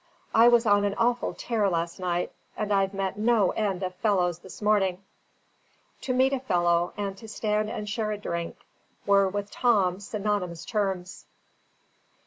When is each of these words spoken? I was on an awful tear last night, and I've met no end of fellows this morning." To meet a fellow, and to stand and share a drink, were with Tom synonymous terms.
I 0.33 0.47
was 0.47 0.65
on 0.65 0.83
an 0.83 0.95
awful 0.95 1.35
tear 1.35 1.69
last 1.69 1.99
night, 1.99 2.31
and 2.57 2.73
I've 2.73 2.91
met 2.91 3.19
no 3.19 3.51
end 3.51 3.83
of 3.83 3.93
fellows 3.93 4.39
this 4.39 4.59
morning." 4.59 5.03
To 6.01 6.11
meet 6.11 6.33
a 6.33 6.39
fellow, 6.39 6.91
and 6.97 7.15
to 7.19 7.27
stand 7.27 7.69
and 7.69 7.87
share 7.87 8.11
a 8.11 8.17
drink, 8.17 8.57
were 9.05 9.29
with 9.29 9.51
Tom 9.51 9.99
synonymous 9.99 10.65
terms. 10.65 11.27